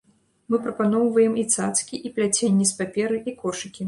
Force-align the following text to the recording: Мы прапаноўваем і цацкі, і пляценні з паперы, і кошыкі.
Мы 0.51 0.57
прапаноўваем 0.63 1.35
і 1.41 1.43
цацкі, 1.57 1.99
і 2.09 2.11
пляценні 2.15 2.65
з 2.71 2.81
паперы, 2.81 3.21
і 3.33 3.35
кошыкі. 3.45 3.79